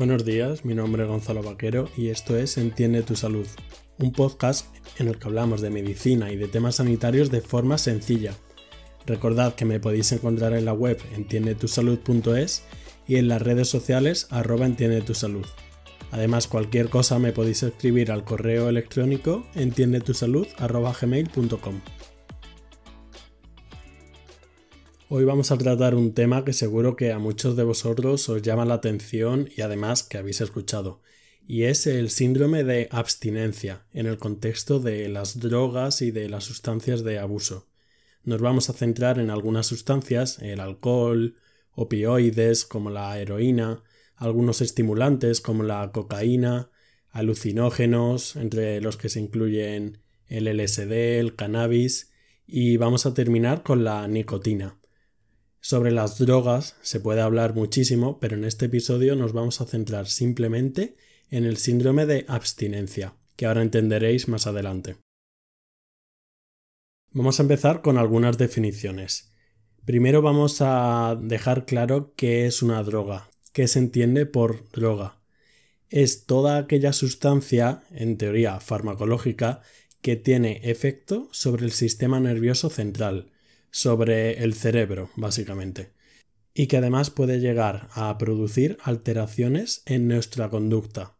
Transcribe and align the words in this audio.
Buenos 0.00 0.24
días, 0.24 0.64
mi 0.64 0.74
nombre 0.74 1.02
es 1.02 1.08
Gonzalo 1.10 1.42
Vaquero 1.42 1.90
y 1.94 2.08
esto 2.08 2.34
es 2.34 2.56
Entiende 2.56 3.02
tu 3.02 3.16
salud, 3.16 3.46
un 3.98 4.12
podcast 4.12 4.74
en 4.98 5.08
el 5.08 5.18
que 5.18 5.26
hablamos 5.26 5.60
de 5.60 5.68
medicina 5.68 6.32
y 6.32 6.36
de 6.36 6.48
temas 6.48 6.76
sanitarios 6.76 7.30
de 7.30 7.42
forma 7.42 7.76
sencilla. 7.76 8.32
Recordad 9.04 9.56
que 9.56 9.66
me 9.66 9.78
podéis 9.78 10.10
encontrar 10.12 10.54
en 10.54 10.64
la 10.64 10.72
web 10.72 10.98
entiendetusalud.es 11.14 12.64
y 13.06 13.16
en 13.16 13.28
las 13.28 13.42
redes 13.42 13.68
sociales 13.68 14.26
arroba 14.30 14.64
entiende 14.64 15.02
tu 15.02 15.12
salud. 15.12 15.44
Además, 16.12 16.46
cualquier 16.46 16.88
cosa 16.88 17.18
me 17.18 17.32
podéis 17.32 17.62
escribir 17.62 18.10
al 18.10 18.24
correo 18.24 18.70
electrónico 18.70 19.44
entiendetusalud.gmail.com. 19.54 21.80
Hoy 25.12 25.24
vamos 25.24 25.50
a 25.50 25.58
tratar 25.58 25.96
un 25.96 26.14
tema 26.14 26.44
que 26.44 26.52
seguro 26.52 26.94
que 26.94 27.10
a 27.10 27.18
muchos 27.18 27.56
de 27.56 27.64
vosotros 27.64 28.28
os 28.28 28.42
llama 28.42 28.64
la 28.64 28.74
atención 28.74 29.48
y 29.56 29.62
además 29.62 30.04
que 30.04 30.18
habéis 30.18 30.40
escuchado, 30.40 31.02
y 31.48 31.64
es 31.64 31.88
el 31.88 32.10
síndrome 32.10 32.62
de 32.62 32.86
abstinencia 32.92 33.82
en 33.92 34.06
el 34.06 34.18
contexto 34.18 34.78
de 34.78 35.08
las 35.08 35.40
drogas 35.40 36.00
y 36.00 36.12
de 36.12 36.28
las 36.28 36.44
sustancias 36.44 37.02
de 37.02 37.18
abuso. 37.18 37.66
Nos 38.22 38.40
vamos 38.40 38.70
a 38.70 38.72
centrar 38.72 39.18
en 39.18 39.30
algunas 39.30 39.66
sustancias, 39.66 40.38
el 40.38 40.60
alcohol, 40.60 41.34
opioides 41.72 42.64
como 42.64 42.90
la 42.90 43.18
heroína, 43.18 43.82
algunos 44.14 44.60
estimulantes 44.60 45.40
como 45.40 45.64
la 45.64 45.90
cocaína, 45.90 46.70
alucinógenos, 47.10 48.36
entre 48.36 48.80
los 48.80 48.96
que 48.96 49.08
se 49.08 49.18
incluyen 49.18 49.98
el 50.28 50.46
LSD, 50.46 51.18
el 51.18 51.34
cannabis, 51.34 52.12
y 52.46 52.76
vamos 52.76 53.06
a 53.06 53.14
terminar 53.14 53.64
con 53.64 53.82
la 53.82 54.06
nicotina. 54.06 54.79
Sobre 55.60 55.90
las 55.90 56.18
drogas 56.18 56.76
se 56.80 57.00
puede 57.00 57.20
hablar 57.20 57.54
muchísimo, 57.54 58.18
pero 58.18 58.36
en 58.36 58.44
este 58.44 58.66
episodio 58.66 59.14
nos 59.14 59.34
vamos 59.34 59.60
a 59.60 59.66
centrar 59.66 60.06
simplemente 60.06 60.96
en 61.30 61.44
el 61.44 61.58
síndrome 61.58 62.06
de 62.06 62.24
abstinencia, 62.28 63.14
que 63.36 63.46
ahora 63.46 63.62
entenderéis 63.62 64.26
más 64.26 64.46
adelante. 64.46 64.96
Vamos 67.12 67.38
a 67.38 67.42
empezar 67.42 67.82
con 67.82 67.98
algunas 67.98 68.38
definiciones. 68.38 69.34
Primero 69.84 70.22
vamos 70.22 70.58
a 70.60 71.18
dejar 71.20 71.66
claro 71.66 72.14
qué 72.16 72.46
es 72.46 72.62
una 72.62 72.82
droga, 72.82 73.30
qué 73.52 73.68
se 73.68 73.80
entiende 73.80 74.24
por 74.24 74.70
droga. 74.70 75.20
Es 75.90 76.24
toda 76.24 76.56
aquella 76.56 76.92
sustancia, 76.92 77.82
en 77.90 78.16
teoría 78.16 78.60
farmacológica, 78.60 79.60
que 80.00 80.16
tiene 80.16 80.60
efecto 80.62 81.28
sobre 81.32 81.66
el 81.66 81.72
sistema 81.72 82.20
nervioso 82.20 82.70
central, 82.70 83.32
sobre 83.70 84.42
el 84.42 84.54
cerebro, 84.54 85.10
básicamente, 85.16 85.92
y 86.54 86.66
que 86.66 86.76
además 86.76 87.10
puede 87.10 87.40
llegar 87.40 87.88
a 87.92 88.16
producir 88.18 88.78
alteraciones 88.82 89.82
en 89.86 90.08
nuestra 90.08 90.48
conducta. 90.48 91.16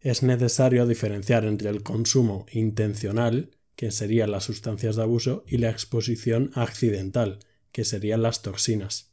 Es 0.00 0.22
necesario 0.22 0.86
diferenciar 0.86 1.44
entre 1.44 1.70
el 1.70 1.82
consumo 1.82 2.46
intencional, 2.52 3.50
que 3.74 3.90
serían 3.90 4.30
las 4.30 4.44
sustancias 4.44 4.96
de 4.96 5.02
abuso, 5.02 5.44
y 5.46 5.58
la 5.58 5.70
exposición 5.70 6.50
accidental, 6.54 7.40
que 7.72 7.84
serían 7.84 8.22
las 8.22 8.42
toxinas. 8.42 9.12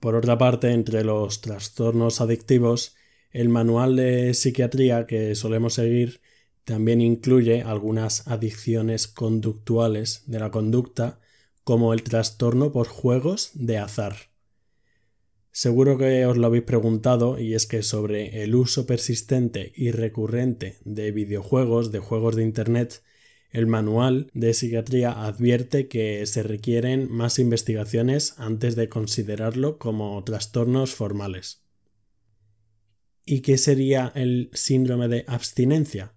Por 0.00 0.16
otra 0.16 0.36
parte, 0.36 0.72
entre 0.72 1.04
los 1.04 1.40
trastornos 1.40 2.20
adictivos, 2.20 2.96
el 3.30 3.48
manual 3.48 3.96
de 3.96 4.34
psiquiatría 4.34 5.06
que 5.06 5.34
solemos 5.34 5.74
seguir 5.74 6.20
también 6.64 7.00
incluye 7.00 7.62
algunas 7.62 8.26
adicciones 8.28 9.08
conductuales 9.08 10.24
de 10.26 10.38
la 10.38 10.50
conducta 10.50 11.20
como 11.64 11.92
el 11.92 12.02
trastorno 12.02 12.72
por 12.72 12.88
juegos 12.88 13.50
de 13.54 13.78
azar. 13.78 14.32
Seguro 15.50 15.98
que 15.98 16.24
os 16.24 16.38
lo 16.38 16.46
habéis 16.46 16.64
preguntado 16.64 17.38
y 17.38 17.54
es 17.54 17.66
que 17.66 17.82
sobre 17.82 18.42
el 18.42 18.54
uso 18.54 18.86
persistente 18.86 19.72
y 19.76 19.90
recurrente 19.90 20.78
de 20.84 21.12
videojuegos, 21.12 21.92
de 21.92 21.98
juegos 21.98 22.36
de 22.36 22.42
Internet, 22.42 23.02
el 23.50 23.66
manual 23.66 24.30
de 24.32 24.54
psiquiatría 24.54 25.12
advierte 25.26 25.88
que 25.88 26.24
se 26.24 26.42
requieren 26.42 27.12
más 27.12 27.38
investigaciones 27.38 28.34
antes 28.38 28.76
de 28.76 28.88
considerarlo 28.88 29.76
como 29.76 30.24
trastornos 30.24 30.94
formales. 30.94 31.62
¿Y 33.26 33.40
qué 33.40 33.58
sería 33.58 34.10
el 34.14 34.50
síndrome 34.54 35.08
de 35.08 35.24
abstinencia? 35.28 36.14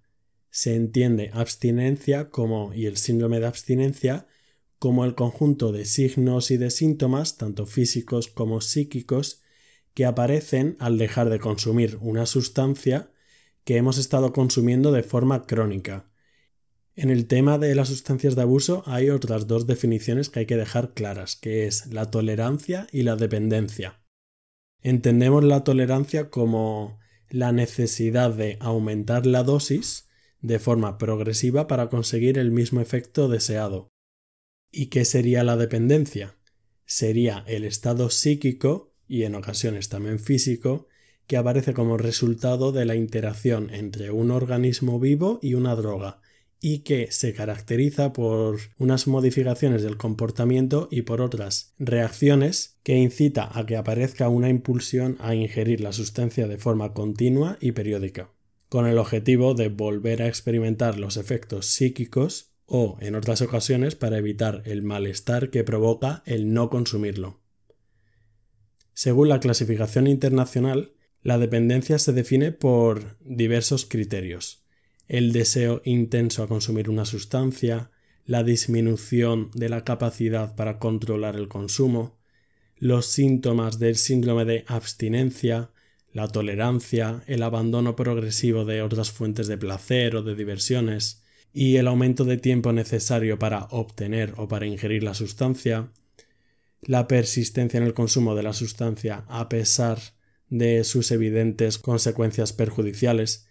Se 0.50 0.76
entiende 0.76 1.30
abstinencia 1.34 2.30
como 2.30 2.74
y 2.74 2.86
el 2.86 2.96
síndrome 2.96 3.42
de 3.42 3.48
abstinencia 3.48 4.28
como 4.80 5.06
el 5.06 5.16
conjunto 5.16 5.72
de 5.72 5.86
signos 5.86 6.52
y 6.52 6.58
de 6.58 6.70
síntomas, 6.70 7.38
tanto 7.38 7.66
físicos 7.66 8.28
como 8.28 8.62
psíquicos, 8.62 9.42
que 9.94 10.06
aparecen 10.06 10.76
al 10.80 10.98
dejar 10.98 11.30
de 11.30 11.40
consumir 11.40 11.98
una 12.02 12.26
sustancia 12.26 13.12
que 13.64 13.78
hemos 13.78 13.98
estado 13.98 14.34
consumiendo 14.34 14.92
de 14.92 15.04
forma 15.04 15.46
crónica. 15.46 16.12
En 16.96 17.10
el 17.10 17.28
tema 17.28 17.58
de 17.58 17.76
las 17.76 17.90
sustancias 17.90 18.36
de 18.36 18.44
abuso 18.44 18.84
hay 18.86 19.10
otras 19.10 19.48
dos 19.48 19.68
definiciones 19.68 20.30
que 20.30 20.42
hay 20.42 20.46
que 20.46 20.58
dejar 20.58 20.94
claras, 20.94 21.36
que 21.36 21.66
es 21.66 21.88
la 21.88 22.10
tolerancia 22.10 22.88
y 22.92 23.04
la 23.04 23.16
dependencia. 23.16 24.02
Entendemos 24.82 25.44
la 25.44 25.64
tolerancia 25.64 26.30
como 26.30 27.00
la 27.30 27.52
necesidad 27.52 28.32
de 28.32 28.58
aumentar 28.62 29.26
la 29.26 29.44
dosis 29.44 30.08
de 30.42 30.60
forma 30.60 30.98
progresiva 30.98 31.68
para 31.68 31.90
conseguir 31.90 32.38
el 32.38 32.52
mismo 32.52 32.82
efecto 32.82 33.28
deseado. 33.28 33.95
¿Y 34.78 34.88
qué 34.88 35.06
sería 35.06 35.46
la 35.46 35.56
dependencia? 35.56 36.36
Sería 36.86 37.46
el 37.48 37.64
estado 37.64 38.10
psíquico 38.10 38.92
y 39.08 39.24
en 39.24 39.36
ocasiones 39.36 39.88
también 39.88 40.20
físico 40.20 40.90
que 41.28 41.38
aparece 41.38 41.74
como 41.74 41.98
resultado 41.98 42.74
de 42.74 42.84
la 42.84 42.98
interacción 42.98 43.74
entre 43.74 44.12
un 44.12 44.32
organismo 44.32 45.00
vivo 45.00 45.40
y 45.42 45.54
una 45.54 45.76
droga 45.76 46.20
y 46.60 46.80
que 46.80 47.10
se 47.10 47.34
caracteriza 47.34 48.12
por 48.12 48.58
unas 48.78 49.08
modificaciones 49.08 49.82
del 49.82 49.96
comportamiento 49.96 50.90
y 50.92 51.04
por 51.04 51.22
otras 51.22 51.74
reacciones 51.80 52.78
que 52.84 52.98
incita 52.98 53.58
a 53.58 53.66
que 53.66 53.78
aparezca 53.78 54.28
una 54.28 54.50
impulsión 54.50 55.16
a 55.22 55.36
ingerir 55.36 55.80
la 55.80 55.94
sustancia 55.94 56.50
de 56.50 56.58
forma 56.58 56.92
continua 56.92 57.58
y 57.62 57.72
periódica, 57.72 58.30
con 58.68 58.88
el 58.88 58.98
objetivo 58.98 59.54
de 59.54 59.70
volver 59.70 60.22
a 60.22 60.28
experimentar 60.28 61.00
los 61.00 61.16
efectos 61.16 61.66
psíquicos 61.68 62.55
o, 62.66 62.98
en 63.00 63.16
otras 63.16 63.42
ocasiones, 63.42 63.96
para 63.96 64.18
evitar 64.18 64.62
el 64.66 64.84
malestar 64.84 65.50
que 65.50 65.64
provoca 65.64 66.24
el 66.26 66.54
no 66.54 66.70
consumirlo. 66.70 67.42
Según 68.94 69.30
la 69.30 69.40
clasificación 69.40 70.08
internacional, 70.08 70.94
la 71.22 71.38
dependencia 71.38 72.00
se 72.00 72.14
define 72.14 72.52
por 72.52 73.18
diversos 73.20 73.86
criterios. 73.86 74.64
El 75.08 75.34
deseo 75.34 75.82
intenso 75.84 76.44
a 76.44 76.48
consumir 76.48 76.90
una 76.90 77.06
sustancia, 77.06 77.92
la 78.26 78.44
disminución 78.44 79.52
de 79.54 79.70
la 79.70 79.84
capacidad 79.84 80.56
para 80.56 80.80
controlar 80.80 81.36
el 81.36 81.48
consumo, 81.48 82.18
los 82.78 83.06
síntomas 83.06 83.80
del 83.80 83.96
síndrome 83.96 84.46
de 84.46 84.66
abstinencia, 84.68 85.72
la 86.12 86.28
tolerancia, 86.28 87.24
el 87.28 87.44
abandono 87.44 87.96
progresivo 87.96 88.64
de 88.64 88.82
otras 88.82 89.12
fuentes 89.12 89.48
de 89.48 89.58
placer 89.58 90.16
o 90.16 90.24
de 90.24 90.36
diversiones, 90.36 91.24
y 91.58 91.78
el 91.78 91.88
aumento 91.88 92.26
de 92.26 92.36
tiempo 92.36 92.74
necesario 92.74 93.40
para 93.40 93.68
obtener 93.72 94.34
o 94.36 94.50
para 94.50 94.66
ingerir 94.66 95.04
la 95.04 95.14
sustancia, 95.14 95.90
la 96.82 97.08
persistencia 97.08 97.78
en 97.78 97.86
el 97.86 97.94
consumo 97.94 98.36
de 98.36 98.44
la 98.44 98.52
sustancia 98.52 99.24
a 99.30 99.48
pesar 99.48 100.00
de 100.50 100.84
sus 100.84 101.12
evidentes 101.12 101.78
consecuencias 101.78 102.52
perjudiciales, 102.52 103.48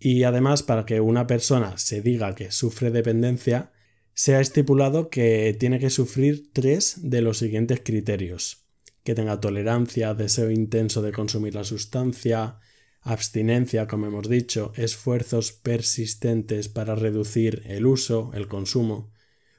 y 0.00 0.24
además 0.24 0.64
para 0.64 0.86
que 0.86 1.00
una 1.00 1.28
persona 1.28 1.78
se 1.78 2.02
diga 2.02 2.34
que 2.34 2.50
sufre 2.50 2.90
dependencia, 2.90 3.70
se 4.12 4.34
ha 4.34 4.40
estipulado 4.40 5.08
que 5.08 5.56
tiene 5.56 5.78
que 5.78 5.90
sufrir 5.90 6.50
tres 6.52 6.96
de 6.98 7.22
los 7.22 7.38
siguientes 7.38 7.80
criterios. 7.84 8.64
Que 9.04 9.14
tenga 9.14 9.38
tolerancia, 9.38 10.14
deseo 10.14 10.50
intenso 10.50 11.00
de 11.00 11.12
consumir 11.12 11.54
la 11.54 11.62
sustancia, 11.62 12.58
abstinencia, 13.06 13.86
como 13.86 14.06
hemos 14.06 14.28
dicho, 14.28 14.72
esfuerzos 14.74 15.52
persistentes 15.52 16.68
para 16.68 16.96
reducir 16.96 17.62
el 17.66 17.86
uso, 17.86 18.32
el 18.34 18.48
consumo, 18.48 19.12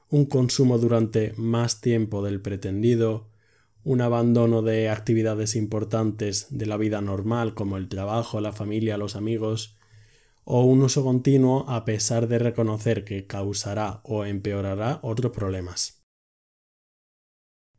un 0.09 0.25
consumo 0.25 0.77
durante 0.77 1.33
más 1.37 1.79
tiempo 1.79 2.21
del 2.21 2.41
pretendido, 2.41 3.29
un 3.85 4.01
abandono 4.01 4.63
de 4.63 4.89
actividades 4.89 5.55
importantes 5.55 6.47
de 6.49 6.65
la 6.65 6.75
vida 6.75 6.99
normal 6.99 7.53
como 7.53 7.77
el 7.77 7.87
trabajo, 7.87 8.41
la 8.41 8.51
familia, 8.51 8.97
los 8.97 9.15
amigos, 9.15 9.77
o 10.43 10.65
un 10.65 10.81
uso 10.81 11.05
continuo 11.05 11.69
a 11.69 11.85
pesar 11.85 12.27
de 12.27 12.39
reconocer 12.39 13.05
que 13.05 13.27
causará 13.27 14.01
o 14.03 14.25
empeorará 14.25 14.99
otros 15.03 15.31
problemas. 15.31 16.03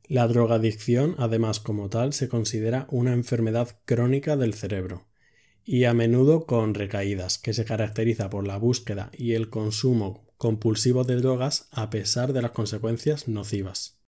La 0.05 0.27
drogadicción, 0.27 1.15
además 1.19 1.61
como 1.61 1.91
tal, 1.91 2.15
se 2.15 2.31
considera 2.31 2.87
una 2.91 3.13
enfermedad 3.13 3.79
crónica 3.85 4.39
del 4.39 4.55
cerebro 4.55 5.08
y 5.71 5.85
a 5.85 5.93
menudo 5.93 6.47
con 6.47 6.73
recaídas, 6.73 7.37
que 7.37 7.53
se 7.53 7.67
caracteriza 7.67 8.31
por 8.31 8.47
la 8.47 8.57
búsqueda 8.57 9.11
y 9.13 9.35
el 9.35 9.51
consumo 9.51 10.25
compulsivo 10.39 11.05
de 11.05 11.17
drogas 11.17 11.69
a 11.73 11.91
pesar 11.91 12.33
de 12.33 12.41
las 12.41 12.53
consecuencias 12.53 13.29
nocivas. 13.29 14.01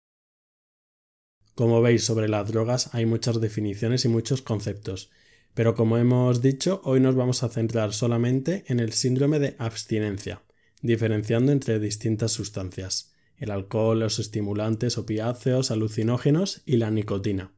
Como 1.54 1.82
veis 1.82 2.02
sobre 2.02 2.30
las 2.30 2.48
drogas 2.48 2.94
hay 2.94 3.04
muchas 3.04 3.42
definiciones 3.42 4.06
y 4.06 4.08
muchos 4.08 4.40
conceptos, 4.40 5.10
Pero 5.52 5.74
como 5.74 5.98
hemos 5.98 6.40
dicho, 6.40 6.80
hoy 6.84 6.98
nos 7.00 7.14
vamos 7.14 7.42
a 7.42 7.50
centrar 7.50 7.92
solamente 7.92 8.64
en 8.68 8.80
el 8.80 8.94
síndrome 8.94 9.38
de 9.38 9.56
abstinencia, 9.58 10.42
diferenciando 10.80 11.52
entre 11.52 11.78
distintas 11.78 12.32
sustancias, 12.32 13.12
el 13.36 13.50
alcohol, 13.50 13.98
los 13.98 14.18
estimulantes, 14.18 14.96
opiáceos, 14.96 15.70
alucinógenos 15.70 16.62
y 16.64 16.78
la 16.78 16.90
nicotina. 16.90 17.52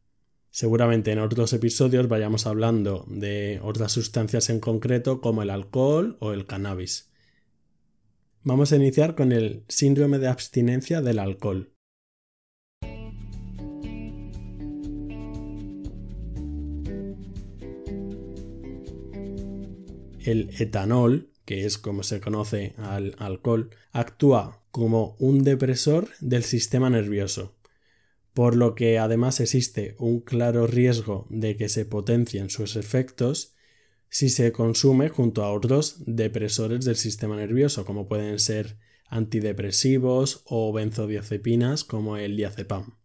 Seguramente 0.52 1.12
en 1.12 1.19
otros 1.19 1.54
episodios 1.54 2.08
vayamos 2.08 2.46
hablando 2.46 3.06
de 3.08 3.58
otras 3.62 3.90
sustancias 3.90 4.50
en 4.50 4.60
concreto 4.60 5.22
como 5.22 5.43
el 5.43 5.49
alcohol 5.49 6.19
o 6.20 6.34
el 6.34 6.44
cannabis. 6.44 7.10
Vamos 8.43 8.70
a 8.70 8.76
iniciar 8.76 9.14
con 9.14 9.32
el 9.32 9.64
síndrome 9.69 10.19
de 10.19 10.28
abstinencia 10.28 11.00
del 11.00 11.20
alcohol. 11.20 11.72
El 20.20 20.50
etanol, 20.58 21.31
que 21.46 21.64
es 21.64 21.78
como 21.78 22.02
se 22.02 22.20
conoce 22.20 22.75
al 22.76 23.16
alcohol, 23.19 23.70
actúa 23.90 24.62
como 24.70 25.16
un 25.19 25.44
depresor 25.44 26.10
del 26.20 26.44
sistema 26.44 26.90
nervioso, 26.90 27.55
por 28.34 28.56
lo 28.56 28.75
que 28.75 28.99
además 28.99 29.40
existe 29.40 29.94
un 29.99 30.20
claro 30.20 30.67
riesgo 30.67 31.26
de 31.31 31.56
que 31.56 31.69
se 31.69 31.84
potencien 31.84 32.50
sus 32.50 32.76
efectos 32.76 33.55
si 34.08 34.29
se 34.29 34.52
consume 34.52 35.08
junto 35.08 35.44
a 35.44 35.52
otros 35.52 35.96
depresores 36.06 36.84
del 36.84 36.96
sistema 36.96 37.37
nervioso, 37.37 37.84
como 37.84 38.08
pueden 38.08 38.38
ser 38.38 38.76
antidepresivos 39.06 40.43
o 40.44 40.73
benzodiazepinas 40.73 41.84
como 41.84 42.17
el 42.17 42.37
diazepam. 42.37 42.96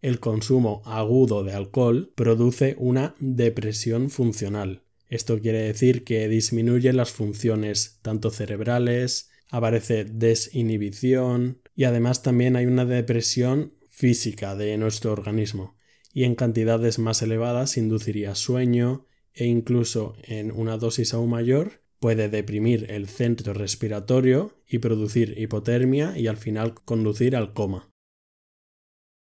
El 0.00 0.20
consumo 0.20 0.82
agudo 0.84 1.44
de 1.44 1.52
alcohol 1.52 2.12
produce 2.14 2.74
una 2.78 3.14
depresión 3.18 4.10
funcional, 4.10 4.84
esto 5.14 5.38
quiere 5.38 5.58
decir 5.58 6.02
que 6.02 6.28
disminuye 6.28 6.92
las 6.92 7.12
funciones 7.12 7.98
tanto 8.02 8.30
cerebrales, 8.30 9.30
aparece 9.48 10.04
desinhibición 10.04 11.60
y 11.76 11.84
además 11.84 12.22
también 12.22 12.56
hay 12.56 12.66
una 12.66 12.84
depresión 12.84 13.74
física 13.94 14.56
de 14.56 14.76
nuestro 14.76 15.12
organismo 15.12 15.76
y 16.12 16.24
en 16.24 16.34
cantidades 16.34 16.98
más 16.98 17.22
elevadas 17.22 17.76
induciría 17.76 18.34
sueño 18.34 19.06
e 19.32 19.46
incluso 19.46 20.16
en 20.22 20.50
una 20.50 20.76
dosis 20.76 21.14
aún 21.14 21.30
mayor 21.30 21.82
puede 22.00 22.28
deprimir 22.28 22.90
el 22.90 23.08
centro 23.08 23.54
respiratorio 23.54 24.60
y 24.66 24.78
producir 24.78 25.38
hipotermia 25.38 26.18
y 26.18 26.26
al 26.26 26.36
final 26.36 26.74
conducir 26.74 27.36
al 27.36 27.52
coma. 27.52 27.90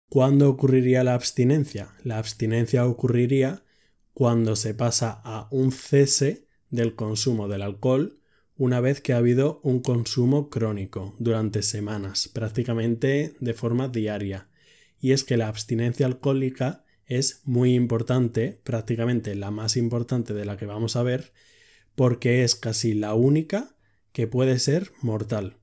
¿Cuándo 0.09 0.49
ocurriría 0.49 1.03
la 1.03 1.13
abstinencia? 1.13 1.95
La 2.03 2.17
abstinencia 2.17 2.85
ocurriría 2.85 3.63
cuando 4.13 4.55
se 4.55 4.73
pasa 4.73 5.21
a 5.23 5.47
un 5.49 5.71
cese 5.71 6.47
del 6.69 6.93
consumo 6.95 7.47
del 7.47 7.61
alcohol 7.61 8.19
una 8.57 8.81
vez 8.81 9.01
que 9.01 9.13
ha 9.13 9.17
habido 9.17 9.61
un 9.63 9.81
consumo 9.81 10.49
crónico 10.49 11.15
durante 11.19 11.61
semanas, 11.61 12.27
prácticamente 12.27 13.35
de 13.39 13.53
forma 13.53 13.87
diaria. 13.87 14.49
Y 14.99 15.11
es 15.11 15.23
que 15.23 15.37
la 15.37 15.47
abstinencia 15.47 16.05
alcohólica 16.05 16.85
es 17.05 17.41
muy 17.45 17.73
importante, 17.73 18.59
prácticamente 18.63 19.35
la 19.35 19.51
más 19.51 19.77
importante 19.77 20.33
de 20.33 20.45
la 20.45 20.57
que 20.57 20.65
vamos 20.65 20.95
a 20.95 21.03
ver, 21.03 21.31
porque 21.95 22.43
es 22.43 22.55
casi 22.55 22.93
la 22.93 23.13
única 23.13 23.75
que 24.11 24.27
puede 24.27 24.59
ser 24.59 24.91
mortal. 25.01 25.57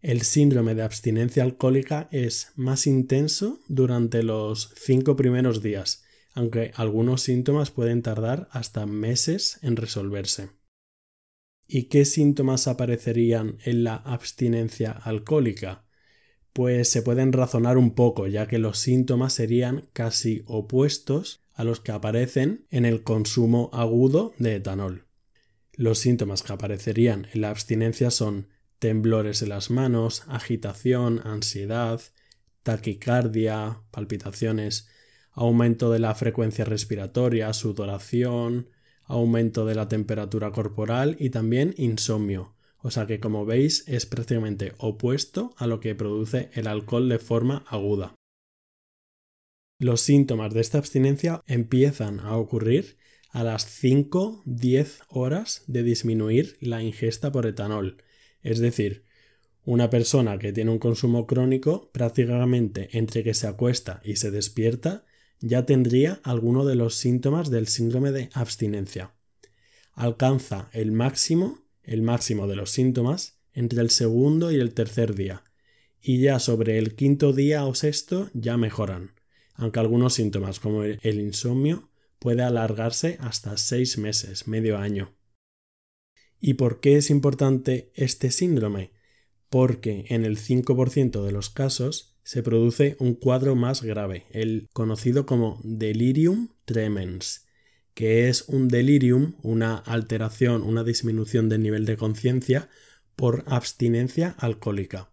El 0.00 0.22
síndrome 0.22 0.74
de 0.74 0.82
abstinencia 0.82 1.42
alcohólica 1.42 2.08
es 2.10 2.52
más 2.56 2.86
intenso 2.86 3.60
durante 3.68 4.22
los 4.22 4.72
cinco 4.76 5.16
primeros 5.16 5.62
días 5.62 6.04
aunque 6.34 6.72
algunos 6.74 7.22
síntomas 7.22 7.70
pueden 7.70 8.02
tardar 8.02 8.48
hasta 8.52 8.86
meses 8.86 9.58
en 9.62 9.76
resolverse. 9.76 10.50
¿Y 11.66 11.84
qué 11.84 12.04
síntomas 12.04 12.66
aparecerían 12.66 13.58
en 13.64 13.84
la 13.84 13.96
abstinencia 13.96 14.90
alcohólica? 14.90 15.84
Pues 16.52 16.90
se 16.90 17.02
pueden 17.02 17.32
razonar 17.32 17.78
un 17.78 17.94
poco, 17.94 18.26
ya 18.26 18.46
que 18.48 18.58
los 18.58 18.78
síntomas 18.78 19.32
serían 19.32 19.88
casi 19.92 20.42
opuestos 20.46 21.44
a 21.54 21.64
los 21.64 21.80
que 21.80 21.92
aparecen 21.92 22.66
en 22.70 22.84
el 22.84 23.02
consumo 23.02 23.70
agudo 23.72 24.32
de 24.38 24.56
etanol. 24.56 25.06
Los 25.74 25.98
síntomas 25.98 26.42
que 26.42 26.52
aparecerían 26.52 27.28
en 27.32 27.42
la 27.42 27.50
abstinencia 27.50 28.10
son 28.10 28.48
temblores 28.78 29.42
en 29.42 29.50
las 29.50 29.70
manos, 29.70 30.24
agitación, 30.26 31.20
ansiedad, 31.24 32.00
taquicardia, 32.62 33.82
palpitaciones, 33.90 34.88
aumento 35.32 35.90
de 35.90 35.98
la 36.00 36.14
frecuencia 36.14 36.64
respiratoria, 36.64 37.52
sudoración, 37.52 38.70
aumento 39.04 39.66
de 39.66 39.74
la 39.74 39.88
temperatura 39.88 40.52
corporal 40.52 41.16
y 41.18 41.30
también 41.30 41.74
insomnio. 41.76 42.54
O 42.82 42.90
sea 42.90 43.06
que 43.06 43.20
como 43.20 43.44
veis 43.44 43.84
es 43.86 44.06
prácticamente 44.06 44.74
opuesto 44.78 45.54
a 45.56 45.66
lo 45.66 45.80
que 45.80 45.94
produce 45.94 46.50
el 46.54 46.66
alcohol 46.66 47.08
de 47.08 47.18
forma 47.18 47.64
aguda. 47.68 48.14
Los 49.78 50.02
síntomas 50.02 50.52
de 50.52 50.60
esta 50.60 50.78
abstinencia 50.78 51.42
empiezan 51.46 52.20
a 52.20 52.36
ocurrir 52.36 52.98
a 53.30 53.44
las 53.44 53.66
5-10 53.82 55.04
horas 55.08 55.64
de 55.66 55.82
disminuir 55.82 56.56
la 56.60 56.82
ingesta 56.82 57.32
por 57.32 57.46
etanol. 57.46 58.02
Es 58.42 58.58
decir, 58.58 59.04
una 59.64 59.88
persona 59.88 60.38
que 60.38 60.52
tiene 60.52 60.70
un 60.70 60.78
consumo 60.78 61.26
crónico 61.26 61.90
prácticamente 61.92 62.96
entre 62.96 63.22
que 63.22 63.34
se 63.34 63.46
acuesta 63.46 64.00
y 64.04 64.16
se 64.16 64.30
despierta 64.30 65.04
ya 65.40 65.64
tendría 65.64 66.20
alguno 66.24 66.64
de 66.64 66.74
los 66.74 66.96
síntomas 66.96 67.50
del 67.50 67.66
síndrome 67.66 68.12
de 68.12 68.30
abstinencia. 68.34 69.14
Alcanza 69.92 70.68
el 70.72 70.92
máximo, 70.92 71.64
el 71.90 72.02
máximo 72.02 72.46
de 72.46 72.54
los 72.54 72.70
síntomas, 72.70 73.40
entre 73.52 73.80
el 73.80 73.90
segundo 73.90 74.52
y 74.52 74.60
el 74.60 74.74
tercer 74.74 75.16
día, 75.16 75.42
y 76.00 76.20
ya 76.20 76.38
sobre 76.38 76.78
el 76.78 76.94
quinto 76.94 77.32
día 77.32 77.66
o 77.66 77.74
sexto 77.74 78.30
ya 78.32 78.56
mejoran, 78.56 79.16
aunque 79.54 79.80
algunos 79.80 80.14
síntomas 80.14 80.60
como 80.60 80.84
el 80.84 81.20
insomnio 81.20 81.90
puede 82.20 82.44
alargarse 82.44 83.18
hasta 83.18 83.56
seis 83.56 83.98
meses, 83.98 84.46
medio 84.46 84.78
año. 84.78 85.16
¿Y 86.38 86.54
por 86.54 86.78
qué 86.78 86.96
es 86.96 87.10
importante 87.10 87.90
este 87.94 88.30
síndrome? 88.30 88.92
Porque 89.48 90.04
en 90.10 90.24
el 90.24 90.38
5% 90.38 91.24
de 91.24 91.32
los 91.32 91.50
casos 91.50 92.16
se 92.22 92.44
produce 92.44 92.94
un 93.00 93.14
cuadro 93.14 93.56
más 93.56 93.82
grave, 93.82 94.26
el 94.30 94.68
conocido 94.72 95.26
como 95.26 95.60
delirium 95.64 96.50
tremens, 96.64 97.48
que 98.00 98.30
es 98.30 98.48
un 98.48 98.68
delirium, 98.68 99.34
una 99.42 99.76
alteración, 99.76 100.62
una 100.62 100.84
disminución 100.84 101.50
del 101.50 101.62
nivel 101.62 101.84
de 101.84 101.98
conciencia 101.98 102.70
por 103.14 103.44
abstinencia 103.46 104.34
alcohólica. 104.38 105.12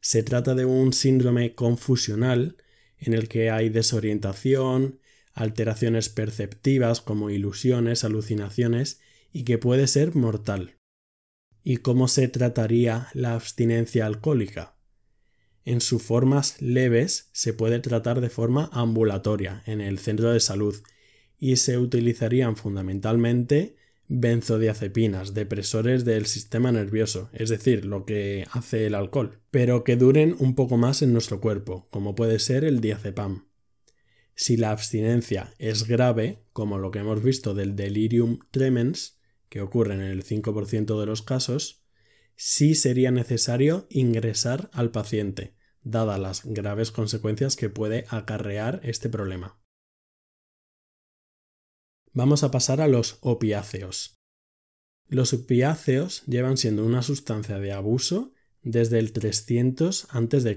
Se 0.00 0.24
trata 0.24 0.56
de 0.56 0.64
un 0.64 0.92
síndrome 0.92 1.54
confusional 1.54 2.56
en 2.98 3.14
el 3.14 3.28
que 3.28 3.52
hay 3.52 3.68
desorientación, 3.68 4.98
alteraciones 5.34 6.08
perceptivas 6.08 7.00
como 7.00 7.30
ilusiones, 7.30 8.02
alucinaciones 8.02 8.98
y 9.32 9.44
que 9.44 9.58
puede 9.58 9.86
ser 9.86 10.16
mortal. 10.16 10.78
¿Y 11.62 11.76
cómo 11.76 12.08
se 12.08 12.26
trataría 12.26 13.06
la 13.14 13.34
abstinencia 13.34 14.04
alcohólica? 14.04 14.74
en 15.64 15.80
sus 15.80 16.00
formas 16.00 16.60
leves 16.60 17.28
se 17.32 17.52
puede 17.52 17.80
tratar 17.80 18.20
de 18.20 18.30
forma 18.30 18.70
ambulatoria 18.72 19.64
en 19.66 19.80
el 19.80 19.98
centro 19.98 20.30
de 20.32 20.38
salud 20.38 20.76
y 21.38 21.56
se 21.56 21.78
utilizarían 21.78 22.56
fundamentalmente 22.56 23.76
benzodiazepinas, 24.08 25.34
depresores 25.34 26.04
del 26.04 26.26
sistema 26.26 26.70
nervioso, 26.70 27.28
es 27.32 27.48
decir, 27.48 27.84
lo 27.84 28.04
que 28.04 28.46
hace 28.52 28.86
el 28.86 28.94
alcohol, 28.94 29.40
pero 29.50 29.84
que 29.84 29.96
duren 29.96 30.36
un 30.38 30.54
poco 30.54 30.76
más 30.76 31.02
en 31.02 31.12
nuestro 31.12 31.40
cuerpo, 31.40 31.88
como 31.90 32.14
puede 32.14 32.38
ser 32.38 32.64
el 32.64 32.80
diazepam. 32.80 33.46
Si 34.34 34.56
la 34.56 34.70
abstinencia 34.70 35.54
es 35.58 35.88
grave, 35.88 36.42
como 36.52 36.78
lo 36.78 36.90
que 36.90 37.00
hemos 37.00 37.22
visto 37.22 37.54
del 37.54 37.74
delirium 37.74 38.40
tremens, 38.50 39.18
que 39.48 39.60
ocurre 39.60 39.94
en 39.94 40.02
el 40.02 40.24
5% 40.24 41.00
de 41.00 41.06
los 41.06 41.22
casos, 41.22 41.82
sí 42.36 42.74
sería 42.74 43.10
necesario 43.10 43.86
ingresar 43.88 44.68
al 44.72 44.90
paciente, 44.90 45.54
dadas 45.82 46.20
las 46.20 46.44
graves 46.44 46.90
consecuencias 46.90 47.56
que 47.56 47.70
puede 47.70 48.04
acarrear 48.10 48.80
este 48.82 49.08
problema. 49.08 49.58
Vamos 52.16 52.44
a 52.44 52.50
pasar 52.50 52.80
a 52.80 52.88
los 52.88 53.18
opiáceos. 53.20 54.16
Los 55.06 55.34
opiáceos 55.34 56.22
llevan 56.24 56.56
siendo 56.56 56.82
una 56.82 57.02
sustancia 57.02 57.58
de 57.58 57.72
abuso 57.72 58.32
desde 58.62 58.98
el 59.00 59.12
300 59.12 60.06
a.C. 60.08 60.56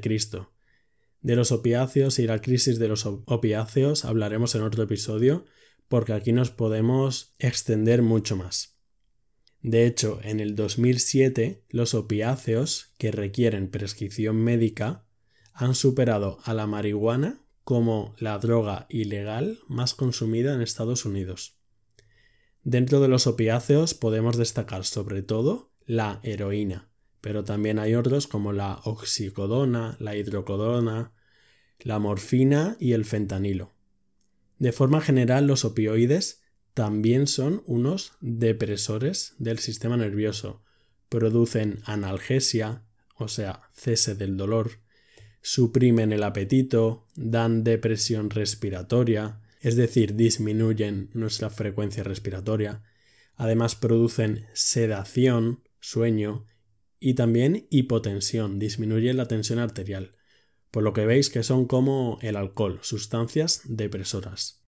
De 1.19 1.35
los 1.35 1.51
opiáceos 1.51 2.17
y 2.17 2.27
la 2.27 2.39
crisis 2.39 2.79
de 2.79 2.87
los 2.87 3.05
opiáceos 3.05 4.05
hablaremos 4.05 4.55
en 4.55 4.61
otro 4.61 4.83
episodio 4.83 5.43
porque 5.89 6.13
aquí 6.13 6.31
nos 6.31 6.49
podemos 6.49 7.33
extender 7.39 8.03
mucho 8.03 8.37
más. 8.37 8.77
De 9.61 9.85
hecho, 9.85 10.21
en 10.23 10.39
el 10.39 10.55
2007 10.55 11.65
los 11.71 11.93
opiáceos 11.93 12.93
que 12.97 13.11
requieren 13.11 13.69
prescripción 13.69 14.37
médica 14.37 15.05
han 15.51 15.75
superado 15.75 16.39
a 16.45 16.53
la 16.53 16.67
marihuana 16.67 17.41
como 17.69 18.15
la 18.17 18.39
droga 18.39 18.87
ilegal 18.89 19.59
más 19.67 19.93
consumida 19.93 20.55
en 20.55 20.63
Estados 20.63 21.05
Unidos. 21.05 21.59
Dentro 22.63 22.99
de 22.99 23.07
los 23.07 23.27
opiáceos 23.27 23.93
podemos 23.93 24.37
destacar 24.37 24.85
sobre 24.85 25.21
todo 25.21 25.71
la 25.85 26.19
heroína, 26.23 26.89
pero 27.21 27.43
también 27.43 27.77
hay 27.77 27.93
otros 27.93 28.25
como 28.25 28.53
la 28.53 28.79
oxicodona, 28.85 29.97
la 29.99 30.15
hidrocodona, 30.15 31.13
la 31.77 31.99
morfina 31.99 32.75
y 32.79 32.93
el 32.93 33.05
fentanilo. 33.05 33.75
De 34.57 34.71
forma 34.71 34.99
general, 34.99 35.45
los 35.45 35.63
opioides 35.63 36.41
también 36.73 37.27
son 37.27 37.61
unos 37.67 38.13
depresores 38.19 39.35
del 39.37 39.59
sistema 39.59 39.95
nervioso. 39.95 40.63
Producen 41.07 41.83
analgesia, 41.85 42.83
o 43.15 43.27
sea, 43.27 43.69
cese 43.73 44.15
del 44.15 44.37
dolor, 44.37 44.79
suprimen 45.41 46.11
el 46.11 46.23
apetito, 46.23 47.07
dan 47.15 47.63
depresión 47.63 48.29
respiratoria, 48.29 49.41
es 49.61 49.75
decir, 49.75 50.15
disminuyen 50.15 51.09
nuestra 51.13 51.49
frecuencia 51.49 52.03
respiratoria. 52.03 52.83
Además 53.35 53.75
producen 53.75 54.45
sedación, 54.53 55.63
sueño 55.79 56.45
y 56.99 57.13
también 57.13 57.67
hipotensión, 57.69 58.59
disminuyen 58.59 59.17
la 59.17 59.27
tensión 59.27 59.59
arterial, 59.59 60.11
por 60.71 60.83
lo 60.83 60.93
que 60.93 61.05
veis 61.05 61.29
que 61.29 61.43
son 61.43 61.65
como 61.65 62.19
el 62.21 62.35
alcohol, 62.35 62.79
sustancias 62.81 63.61
depresoras. 63.65 64.65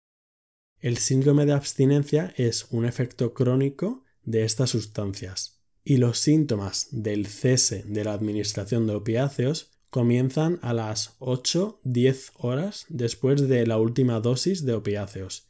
El 0.78 0.98
síndrome 0.98 1.46
de 1.46 1.52
abstinencia 1.52 2.34
es 2.36 2.66
un 2.70 2.84
efecto 2.84 3.32
crónico 3.32 4.04
de 4.24 4.44
estas 4.44 4.70
sustancias 4.70 5.62
y 5.84 5.98
los 5.98 6.18
síntomas 6.18 6.88
del 6.90 7.26
cese 7.26 7.84
de 7.86 8.04
la 8.04 8.12
administración 8.12 8.86
de 8.86 8.94
opiáceos 8.94 9.75
comienzan 9.90 10.58
a 10.62 10.72
las 10.72 11.18
8-10 11.20 12.32
horas 12.36 12.86
después 12.88 13.48
de 13.48 13.66
la 13.66 13.78
última 13.78 14.20
dosis 14.20 14.64
de 14.64 14.74
opiáceos. 14.74 15.46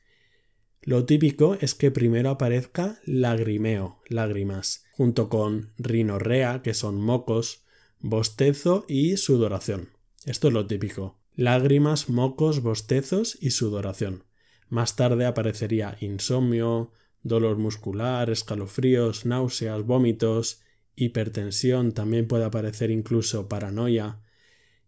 Lo 0.82 1.04
típico 1.04 1.56
es 1.60 1.74
que 1.74 1.90
primero 1.90 2.30
aparezca 2.30 3.00
lagrimeo, 3.04 4.00
lágrimas, 4.08 4.84
junto 4.92 5.28
con 5.28 5.72
rinorrea, 5.78 6.62
que 6.62 6.74
son 6.74 7.00
mocos, 7.00 7.64
bostezo 7.98 8.84
y 8.86 9.16
sudoración. 9.16 9.90
Esto 10.24 10.48
es 10.48 10.54
lo 10.54 10.66
típico. 10.66 11.18
Lágrimas, 11.34 12.08
mocos, 12.08 12.62
bostezos 12.62 13.36
y 13.40 13.50
sudoración. 13.50 14.24
Más 14.68 14.96
tarde 14.96 15.26
aparecería 15.26 15.96
insomnio, 16.00 16.92
dolor 17.22 17.58
muscular, 17.58 18.30
escalofríos, 18.30 19.26
náuseas, 19.26 19.84
vómitos, 19.84 20.62
hipertensión, 20.94 21.92
también 21.92 22.26
puede 22.26 22.44
aparecer 22.44 22.90
incluso 22.90 23.48
paranoia. 23.48 24.20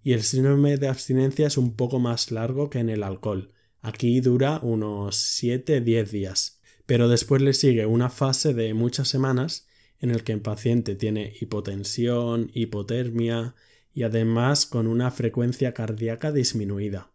Y 0.03 0.13
el 0.13 0.23
síndrome 0.23 0.77
de 0.77 0.89
abstinencia 0.89 1.47
es 1.47 1.59
un 1.59 1.75
poco 1.75 1.99
más 1.99 2.31
largo 2.31 2.71
que 2.71 2.79
en 2.79 2.89
el 2.89 3.03
alcohol. 3.03 3.53
Aquí 3.81 4.21
dura 4.21 4.61
unos 4.63 5.17
7-10 5.43 6.11
días. 6.11 6.61
Pero 6.87 7.09
después 7.09 7.43
le 7.43 7.53
sigue 7.53 7.87
una 7.87 8.09
fase 8.09 8.55
de 8.55 8.73
muchas 8.75 9.09
semanas 9.09 9.67
en 10.01 10.11
el 10.11 10.25
que 10.25 10.33
el 10.33 10.41
paciente 10.41 10.95
tiene 10.95 11.35
hipotensión, 11.41 12.51
hipotermia 12.55 13.55
y 13.93 14.05
además 14.05 14.65
con 14.65 14.87
una 14.87 15.11
frecuencia 15.11 15.75
cardíaca 15.75 16.33
disminuida. 16.33 17.13